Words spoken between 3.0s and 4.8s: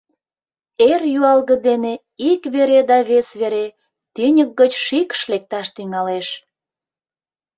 вес вере тӱньык гыч